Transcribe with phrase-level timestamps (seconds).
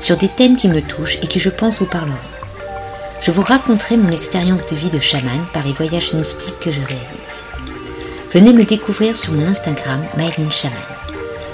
[0.00, 2.16] sur des thèmes qui me touchent et qui je pense vous parleront.
[3.22, 6.80] Je vous raconterai mon expérience de vie de chaman par les voyages mystiques que je
[6.80, 7.30] réalise.
[8.32, 10.78] Venez me découvrir sur mon Instagram, Myline Chaman.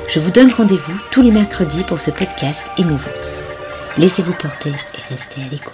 [0.09, 3.41] Je vous donne rendez-vous tous les mercredis pour ce podcast Émouvance.
[3.99, 5.73] Laissez-vous porter et restez à l'écoute.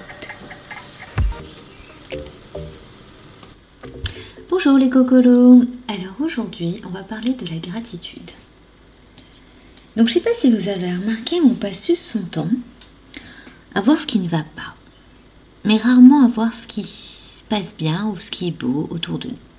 [4.48, 8.30] Bonjour les cocolos Alors aujourd'hui, on va parler de la gratitude.
[9.96, 12.48] Donc je ne sais pas si vous avez remarqué, on passe plus son temps
[13.74, 14.74] à voir ce qui ne va pas,
[15.64, 19.18] mais rarement à voir ce qui se passe bien ou ce qui est beau autour
[19.18, 19.51] de nous.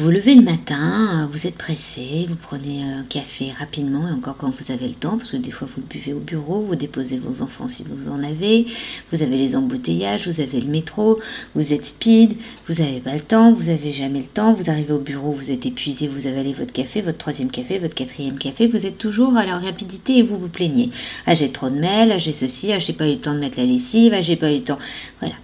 [0.00, 4.48] Vous levez le matin, vous êtes pressé, vous prenez un café rapidement, et encore quand
[4.48, 7.18] vous avez le temps, parce que des fois vous le buvez au bureau, vous déposez
[7.18, 8.64] vos enfants si vous en avez,
[9.12, 11.20] vous avez les embouteillages, vous avez le métro,
[11.54, 12.34] vous êtes speed,
[12.66, 15.50] vous n'avez pas le temps, vous n'avez jamais le temps, vous arrivez au bureau, vous
[15.50, 19.36] êtes épuisé, vous avalez votre café, votre troisième café, votre quatrième café, vous êtes toujours
[19.36, 20.88] à la rapidité et vous vous plaignez.
[21.26, 23.40] Ah j'ai trop de mails, ah j'ai ceci, ah j'ai pas eu le temps de
[23.40, 24.78] mettre la lessive, ah j'ai pas eu le temps.
[25.20, 25.34] Voilà.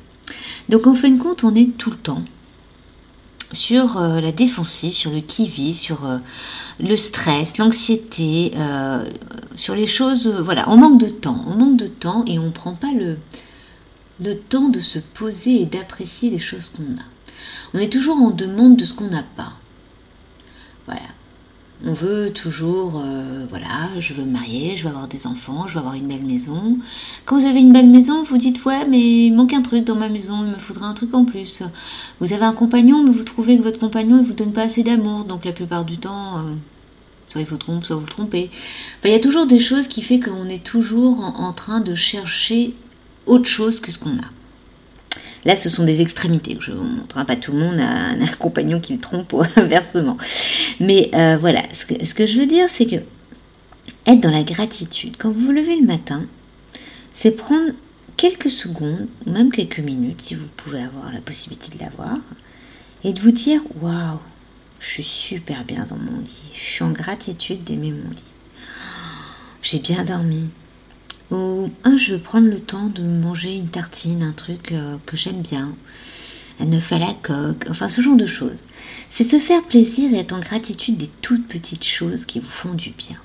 [0.71, 2.23] Donc en fin de compte, on est tout le temps
[3.53, 6.19] sur euh, la défensive, sur le qui-vive, sur euh,
[6.81, 9.05] le stress, l'anxiété, euh,
[9.57, 10.27] sur les choses.
[10.27, 11.45] voilà, on manque de temps.
[11.47, 13.19] On manque de temps et on ne prend pas le,
[14.21, 17.05] le temps de se poser et d'apprécier les choses qu'on a.
[17.75, 19.53] On est toujours en demande de ce qu'on n'a pas.
[20.87, 21.16] Voilà.
[21.85, 25.75] On veut toujours, euh, voilà, je veux me marier, je veux avoir des enfants, je
[25.75, 26.79] veux avoir une belle maison.
[27.27, 29.95] Quand vous avez une belle maison, vous dites, ouais, mais il manque un truc dans
[29.95, 31.63] ma maison, il me faudrait un truc en plus.
[32.21, 34.83] Vous avez un compagnon, mais vous trouvez que votre compagnon ne vous donne pas assez
[34.83, 36.55] d'amour, donc la plupart du temps, euh,
[37.29, 38.51] soit il faut tromper, soit vous le trompez.
[39.05, 42.75] il y a toujours des choses qui font qu'on est toujours en train de chercher
[43.27, 44.36] autre chose que ce qu'on a.
[45.47, 46.59] Là, ce sont des extrémités.
[46.61, 47.19] Je vous montre.
[47.19, 47.25] Hein.
[47.25, 50.17] Pas tout le monde a un, compagnon qui le trompe ou inversement.
[50.81, 51.85] Mais euh, voilà, ce
[52.15, 52.97] que, je veux dire, c'est que
[54.07, 56.25] être dans la gratitude, quand vous vous levez le matin,
[57.15, 57.71] c'est prendre
[58.17, 62.19] quelques secondes, ou même quelques minutes, si vous pouvez avoir la possibilité de l'avoir,
[63.05, 64.19] et de vous dire Waouh,
[64.81, 66.51] je suis super bien dans mon lit.
[66.55, 68.35] Je suis en gratitude d'aimer mon lit.
[69.63, 70.51] J'ai bien dormi.
[71.31, 75.17] Ou un, je veux prendre le temps de manger une tartine, un truc euh, que
[75.17, 75.75] j'aime bien,
[76.61, 78.59] un œuf à la coque, enfin ce genre de choses.
[79.11, 82.75] C'est se faire plaisir et être en gratitude des toutes petites choses qui vous font
[82.75, 83.17] du bien.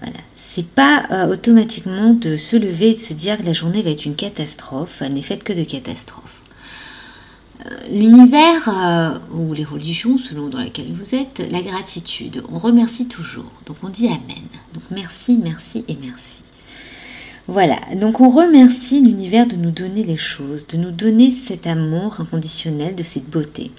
[0.00, 0.18] Voilà.
[0.34, 3.90] C'est pas euh, automatiquement de se lever et de se dire que la journée va
[3.90, 6.40] être une catastrophe, n'est faite que de catastrophes.
[7.66, 13.52] Euh, l'univers ou les religions, selon dans laquelle vous êtes, la gratitude, on remercie toujours.
[13.66, 14.48] Donc on dit Amen.
[14.74, 16.42] Donc merci, merci et merci.
[17.52, 22.18] Voilà, donc on remercie l'univers de nous donner les choses, de nous donner cet amour
[22.18, 23.70] inconditionnel, de cette beauté.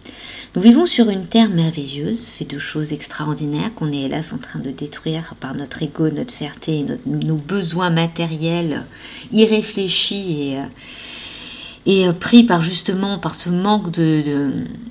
[0.55, 4.59] Nous vivons sur une terre merveilleuse, faite de choses extraordinaires qu'on est hélas en train
[4.59, 8.85] de détruire par notre ego, notre fierté nos besoins matériels
[9.31, 13.89] irréfléchis et, euh, euh, pris par justement par ce manque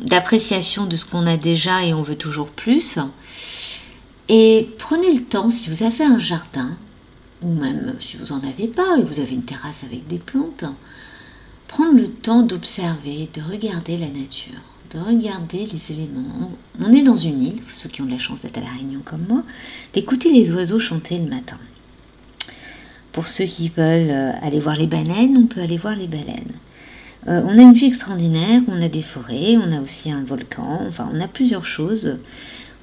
[0.04, 2.98] d'appréciation de ce qu'on a déjà et on veut toujours plus.
[4.28, 6.76] Et prenez le temps, si vous avez un jardin,
[7.42, 10.64] ou même si vous n'en avez pas et vous avez une terrasse avec des plantes,
[11.68, 14.60] prendre le temps d'observer, de regarder la nature,
[14.92, 16.50] de regarder les éléments.
[16.80, 19.00] On est dans une île, ceux qui ont de la chance d'être à la Réunion
[19.04, 19.42] comme moi,
[19.92, 21.58] d'écouter les oiseaux chanter le matin.
[23.12, 26.52] Pour ceux qui veulent euh, aller voir les baleines, on peut aller voir les baleines.
[27.28, 30.80] Euh, on a une vue extraordinaire, on a des forêts, on a aussi un volcan,
[30.88, 32.18] enfin on a plusieurs choses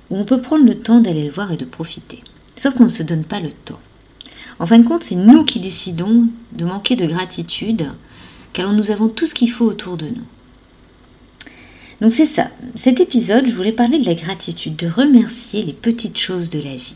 [0.10, 2.24] où on peut prendre le temps d'aller le voir et de profiter.
[2.56, 3.80] Sauf qu'on ne se donne pas le temps.
[4.60, 7.92] En fin de compte, c'est nous qui décidons de manquer de gratitude,
[8.52, 10.26] car nous avons tout ce qu'il faut autour de nous.
[12.02, 12.50] Donc c'est ça.
[12.76, 16.76] Cet épisode, je voulais parler de la gratitude, de remercier les petites choses de la
[16.76, 16.96] vie.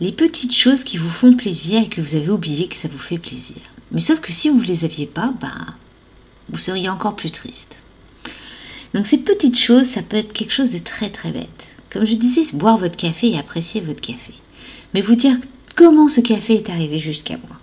[0.00, 2.98] Les petites choses qui vous font plaisir et que vous avez oublié que ça vous
[2.98, 3.56] fait plaisir.
[3.92, 5.74] Mais sauf que si vous ne les aviez pas, bah,
[6.48, 7.76] vous seriez encore plus triste.
[8.94, 11.66] Donc ces petites choses, ça peut être quelque chose de très très bête.
[11.90, 14.32] Comme je disais, c'est boire votre café et apprécier votre café.
[14.94, 15.36] Mais vous dire
[15.74, 17.56] comment ce café est arrivé jusqu'à moi.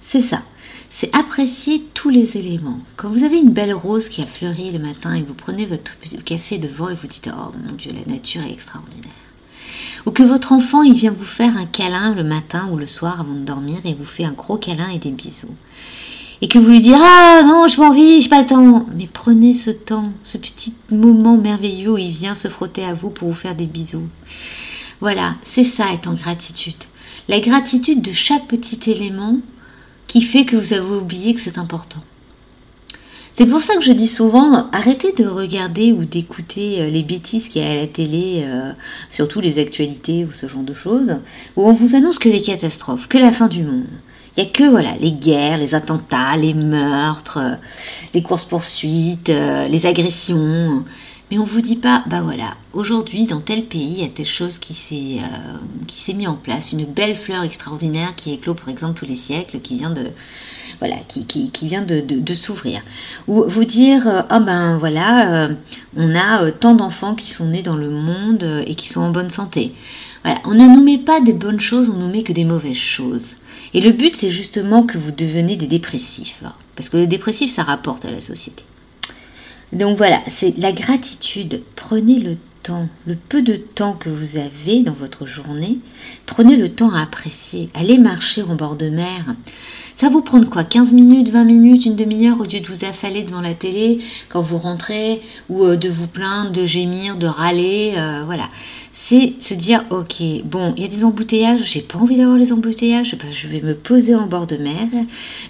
[0.00, 0.42] C'est ça.
[0.90, 2.78] C'est apprécier tous les éléments.
[2.96, 5.96] Quand vous avez une belle rose qui a fleuri le matin et vous prenez votre
[6.24, 9.10] café devant et vous dites Oh mon Dieu, la nature est extraordinaire.
[10.04, 13.20] Ou que votre enfant, il vient vous faire un câlin le matin ou le soir
[13.20, 15.54] avant de dormir et vous fait un gros câlin et des bisous.
[16.42, 18.86] Et que vous lui dites Ah non, je m'en envie, j'ai pas le temps.
[18.94, 23.10] Mais prenez ce temps, ce petit moment merveilleux où il vient se frotter à vous
[23.10, 24.08] pour vous faire des bisous.
[25.00, 26.74] Voilà, c'est ça être en gratitude.
[27.28, 29.38] La gratitude de chaque petit élément
[30.08, 32.02] qui fait que vous avez oublié que c'est important.
[33.34, 37.48] C'est pour ça que je dis souvent, arrêtez de regarder ou d'écouter euh, les bêtises
[37.48, 38.72] qu'il y a à la télé, euh,
[39.08, 41.16] surtout les actualités ou ce genre de choses,
[41.56, 43.86] où on vous annonce que les catastrophes, que la fin du monde.
[44.36, 47.54] Il n'y a que voilà, les guerres, les attentats, les meurtres, euh,
[48.12, 50.84] les courses-poursuites, les agressions.
[51.32, 54.26] Mais on vous dit pas, bah voilà, aujourd'hui dans tel pays, il y a telle
[54.26, 55.16] chose qui s'est
[55.86, 59.16] qui s'est mis en place, une belle fleur extraordinaire qui éclot par exemple tous les
[59.16, 60.10] siècles, qui vient de
[60.78, 62.82] voilà, qui, qui, vient de, de, s'ouvrir.
[63.28, 65.48] Ou vous dire, euh, ah ben voilà, euh,
[65.96, 69.10] on a euh, tant d'enfants qui sont nés dans le monde et qui sont en
[69.10, 69.72] bonne santé.
[70.24, 72.76] Voilà, on ne nous met pas des bonnes choses, on nous met que des mauvaises
[72.76, 73.36] choses.
[73.72, 76.42] Et le but, c'est justement que vous devenez des dépressifs.
[76.76, 78.64] Parce que le dépressif, ça rapporte à la société.
[79.72, 81.62] Donc voilà, c'est la gratitude.
[81.76, 82.36] Prenez le
[83.06, 85.78] le peu de temps que vous avez dans votre journée,
[86.26, 87.70] prenez le temps à apprécier.
[87.74, 89.24] Allez marcher en bord de mer.
[89.96, 90.64] Ça vous prend quoi?
[90.64, 94.42] 15 minutes, 20 minutes, une demi-heure au lieu de vous affaler devant la télé quand
[94.42, 98.48] vous rentrez ou euh, de vous plaindre, de gémir, de râler, euh, voilà.
[98.90, 102.52] C'est se dire ok, bon, il y a des embouteillages, j'ai pas envie d'avoir les
[102.52, 104.88] embouteillages, ben, je vais me poser en bord de mer,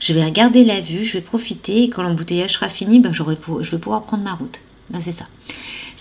[0.00, 3.22] je vais regarder la vue, je vais profiter et quand l'embouteillage sera fini, ben, je
[3.22, 4.60] vais pouvoir prendre ma route.
[4.90, 5.26] Ben, c'est ça.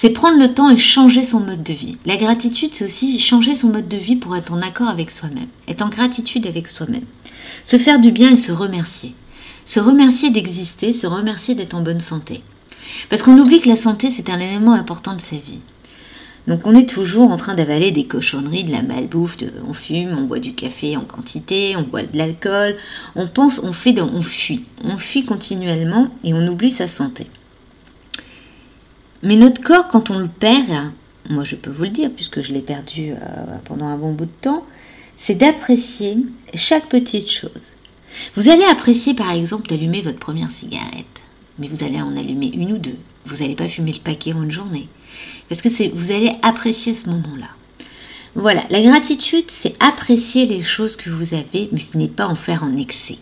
[0.02, 1.96] C'est prendre le temps et changer son mode de vie.
[2.08, 5.50] La gratitude, c'est aussi changer son mode de vie pour être en accord avec soi-même,
[5.68, 7.06] être en gratitude avec soi-même.
[7.62, 9.14] Se faire du bien et se remercier.
[9.64, 12.42] Se remercier d'exister, se remercier d'être en bonne santé.
[13.10, 15.60] Parce qu'on oublie que la santé, c'est un élément important de sa vie.
[16.48, 19.38] Donc on est toujours en train d'avaler des cochonneries, de la malbouffe,
[19.68, 22.76] on fume, on boit du café en quantité, on boit de l'alcool,
[23.16, 27.28] on pense, on fait, on fuit, on fuit continuellement et on oublie sa santé.
[29.24, 30.92] Mais notre corps, quand on le perd,
[31.30, 33.16] moi je peux vous le dire puisque je l'ai perdu euh,
[33.66, 34.66] pendant un bon bout de temps,
[35.18, 36.18] c'est d'apprécier
[36.56, 37.70] chaque petite chose.
[38.36, 41.22] Vous allez apprécier par exemple d'allumer votre première cigarette,
[41.60, 42.98] mais vous allez en allumer une ou deux.
[43.26, 44.88] Vous n'allez pas fumer le paquet en une journée.
[45.48, 47.50] Parce que vous allez apprécier ce moment-là.
[48.34, 52.36] Voilà, la gratitude, c'est apprécier les choses que vous avez, mais ce n'est pas en
[52.36, 53.20] faire en excès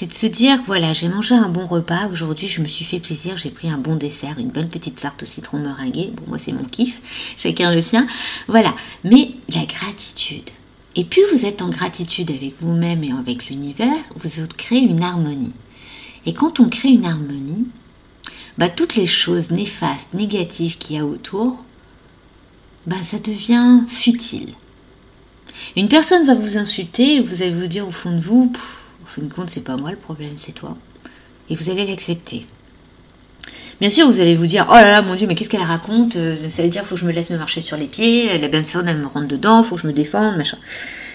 [0.00, 3.00] c'est de se dire voilà, j'ai mangé un bon repas, aujourd'hui je me suis fait
[3.00, 6.10] plaisir, j'ai pris un bon dessert, une bonne petite tarte au citron meringuée.
[6.16, 7.02] Bon, moi c'est mon kiff,
[7.36, 8.06] chacun le sien.
[8.48, 8.74] Voilà,
[9.04, 10.48] mais la gratitude.
[10.96, 15.52] Et plus vous êtes en gratitude avec vous-même et avec l'univers, vous créez une harmonie.
[16.24, 17.66] Et quand on crée une harmonie,
[18.56, 21.62] bah, toutes les choses néfastes, négatives qu'il y a autour,
[22.86, 24.54] bah, ça devient futile.
[25.76, 28.50] Une personne va vous insulter vous allez vous dire au fond de vous,
[29.10, 30.76] fin de compte, c'est pas moi le problème, c'est toi.
[31.48, 32.46] Et vous allez l'accepter.
[33.80, 36.16] Bien sûr, vous allez vous dire, oh là là, mon Dieu, mais qu'est-ce qu'elle raconte
[36.16, 38.48] euh, Ça veut dire, faut que je me laisse me marcher sur les pieds, la
[38.48, 40.58] personne, elle me rentre dedans, faut que je me défende, machin.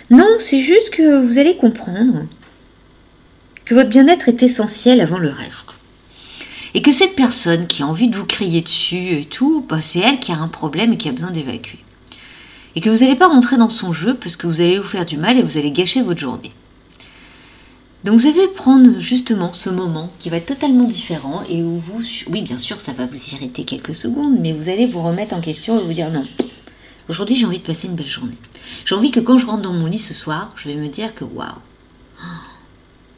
[0.10, 2.26] Non, c'est juste que vous allez comprendre
[3.66, 5.76] que votre bien-être est essentiel avant le reste.
[6.74, 10.00] Et que cette personne qui a envie de vous crier dessus et tout, bah, c'est
[10.00, 11.80] elle qui a un problème et qui a besoin d'évacuer.
[12.76, 15.06] Et que vous n'allez pas rentrer dans son jeu parce que vous allez vous faire
[15.06, 16.52] du mal et vous allez gâcher votre journée.
[18.06, 22.04] Donc vous allez prendre justement ce moment qui va être totalement différent et où vous,
[22.28, 25.42] oui bien sûr ça va vous irriter quelques secondes, mais vous allez vous remettre en
[25.42, 26.24] question et vous dire non,
[27.10, 28.38] aujourd'hui j'ai envie de passer une belle journée.
[28.86, 31.16] J'ai envie que quand je rentre dans mon lit ce soir, je vais me dire
[31.16, 31.48] que waouh,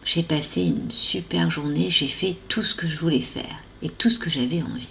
[0.05, 4.09] j'ai passé une super journée, j'ai fait tout ce que je voulais faire et tout
[4.09, 4.87] ce que j'avais envie.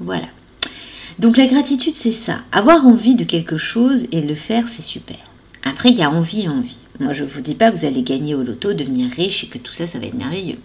[0.00, 0.26] Voilà.
[1.20, 5.20] Donc la gratitude c'est ça, avoir envie de quelque chose et le faire c'est super.
[5.62, 6.80] Après il y a envie et envie.
[7.00, 9.46] Moi, je ne vous dis pas que vous allez gagner au loto, devenir riche et
[9.48, 10.58] que tout ça, ça va être merveilleux.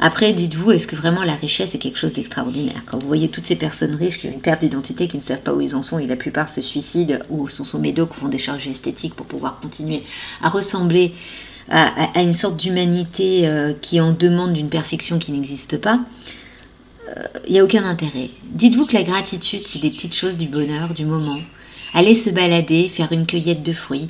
[0.00, 2.82] Après, dites-vous, est-ce que vraiment la richesse est quelque chose d'extraordinaire?
[2.86, 5.40] Quand vous voyez toutes ces personnes riches qui ont une perte d'identité, qui ne savent
[5.40, 8.14] pas où ils en sont, et la plupart se suicident ou sont sous médocs ou
[8.14, 10.04] font des charges esthétiques pour pouvoir continuer
[10.40, 11.12] à ressembler
[11.70, 16.00] à, une sorte d'humanité euh, qui en demande d'une perfection qui n'existe pas,
[17.06, 18.30] il euh, n'y a aucun intérêt.
[18.52, 21.40] Dites-vous que la gratitude, c'est des petites choses du bonheur, du moment.
[21.92, 24.08] Allez se balader, faire une cueillette de fruits,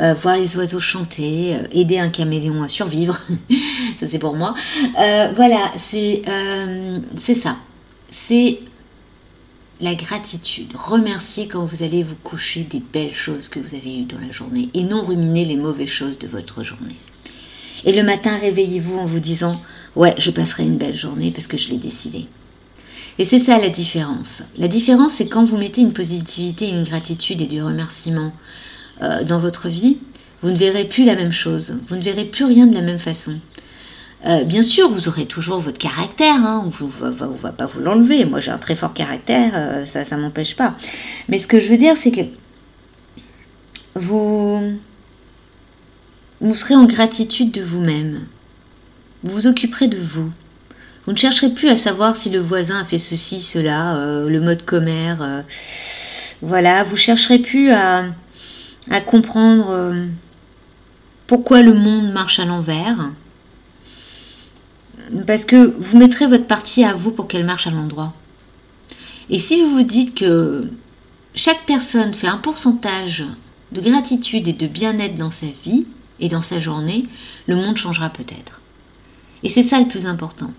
[0.00, 3.20] euh, voir les oiseaux chanter, euh, aider un caméléon à survivre.
[4.00, 4.54] ça c'est pour moi.
[4.98, 6.22] Euh, voilà, c'est
[7.34, 7.56] ça.
[8.10, 8.60] C'est
[9.80, 10.72] la gratitude.
[10.74, 14.30] Remercier quand vous allez vous coucher des belles choses que vous avez eues dans la
[14.30, 16.96] journée et non ruminer les mauvaises choses de votre journée.
[17.84, 19.60] Et le matin, réveillez-vous en vous disant
[19.94, 22.26] Ouais, je passerai une belle journée parce que je l'ai décidé.
[23.18, 24.42] Et c'est ça la différence.
[24.58, 28.32] La différence, c'est quand vous mettez une positivité, une gratitude et du remerciement
[29.02, 29.98] euh, dans votre vie,
[30.42, 31.78] vous ne verrez plus la même chose.
[31.88, 33.38] Vous ne verrez plus rien de la même façon.
[34.26, 38.24] Euh, bien sûr, vous aurez toujours votre caractère, hein, on ne va, pas vous l'enlever.
[38.24, 40.76] Moi, j'ai un très fort caractère, euh, ça ne m'empêche pas.
[41.28, 42.22] Mais ce que je veux dire, c'est que
[43.94, 44.78] vous,
[46.40, 48.20] vous serez en gratitude de vous-même.
[49.24, 50.30] Vous vous occuperez de vous.
[51.04, 54.64] Vous ne chercherez plus à savoir si le voisin a fait ceci, cela, le mode
[54.64, 55.44] commère.
[56.40, 58.04] Voilà, vous chercherez plus à,
[59.00, 60.06] comprendre euh,
[61.26, 63.10] pourquoi le monde marche à l'envers.
[65.26, 68.14] Parce que vous mettrez votre partie à vous pour qu'elle marche à l'endroit.
[69.30, 70.68] Et si vous vous dites que
[71.34, 73.24] chaque personne fait un pourcentage
[73.72, 75.86] de gratitude et de bien-être dans sa vie
[76.20, 77.06] et dans sa journée,
[77.46, 78.60] le monde changera peut-être.
[79.42, 80.52] Et c'est ça le plus important.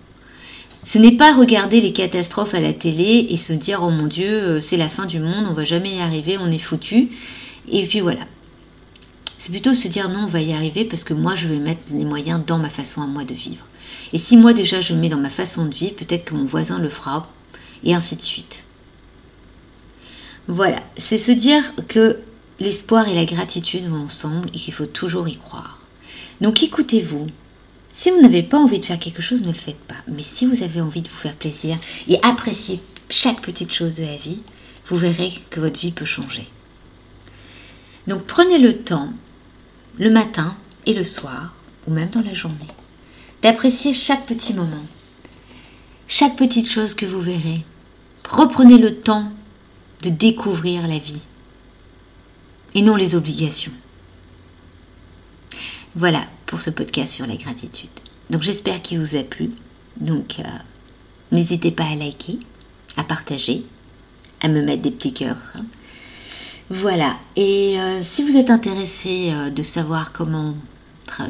[0.84, 4.30] Ce n'est pas regarder les catastrophes à la télé et se dire oh mon dieu,
[4.30, 7.08] euh, c'est la fin du monde, on va jamais y arriver, on est foutu.
[7.68, 8.26] Et puis voilà.
[9.38, 11.92] C'est plutôt se dire non, on va y arriver parce que moi je vais mettre
[11.92, 13.66] les moyens dans ma façon à moi de vivre.
[14.12, 16.78] Et si moi déjà je mets dans ma façon de vivre, peut-être que mon voisin
[16.78, 17.28] le fera,
[17.84, 18.64] et ainsi de suite.
[20.48, 22.18] Voilà, c'est se dire que
[22.60, 25.80] l'espoir et la gratitude vont ensemble et qu'il faut toujours y croire.
[26.40, 27.26] Donc écoutez-vous,
[27.90, 29.94] si vous n'avez pas envie de faire quelque chose, ne le faites pas.
[30.06, 31.76] Mais si vous avez envie de vous faire plaisir
[32.08, 32.80] et apprécier
[33.10, 34.40] chaque petite chose de la vie,
[34.88, 36.46] vous verrez que votre vie peut changer.
[38.06, 39.12] Donc prenez le temps,
[39.98, 41.52] le matin et le soir,
[41.86, 42.66] ou même dans la journée,
[43.42, 44.84] d'apprécier chaque petit moment,
[46.06, 47.64] chaque petite chose que vous verrez.
[48.28, 49.32] Reprenez le temps
[50.02, 51.20] de découvrir la vie
[52.74, 53.72] et non les obligations.
[55.94, 57.88] Voilà pour ce podcast sur la gratitude.
[58.30, 59.50] Donc j'espère qu'il vous a plu.
[59.96, 60.42] Donc euh,
[61.32, 62.38] n'hésitez pas à liker,
[62.96, 63.64] à partager,
[64.42, 65.54] à me mettre des petits cœurs.
[66.70, 67.16] Voilà.
[67.36, 70.54] Et euh, si vous êtes intéressé euh, de savoir comment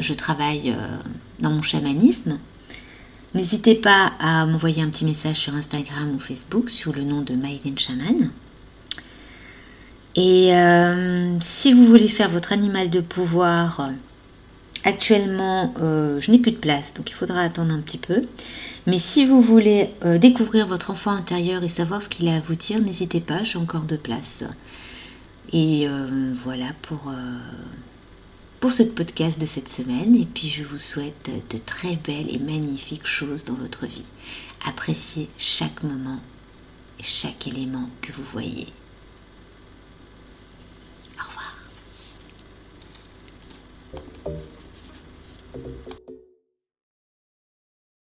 [0.01, 0.75] je travaille
[1.39, 2.39] dans mon chamanisme,
[3.35, 7.35] n'hésitez pas à m'envoyer un petit message sur Instagram ou Facebook sous le nom de
[7.35, 8.31] Maiden Shaman.
[10.15, 10.51] Et
[11.41, 13.91] si vous voulez faire votre animal de pouvoir
[14.87, 18.23] Actuellement, euh, je n'ai plus de place, donc il faudra attendre un petit peu.
[18.87, 22.41] Mais si vous voulez euh, découvrir votre enfant intérieur et savoir ce qu'il a à
[22.41, 24.45] vous dire, n'hésitez pas, j'ai encore de place.
[25.53, 27.13] Et euh, voilà pour,
[28.61, 30.17] pour ce podcast de cette semaine.
[30.17, 34.07] Et puis je vous souhaite de très belles et magnifiques choses dans votre vie.
[34.67, 36.21] Appréciez chaque moment
[36.99, 38.69] et chaque élément que vous voyez.